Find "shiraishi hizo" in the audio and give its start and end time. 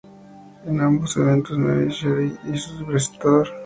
1.91-2.75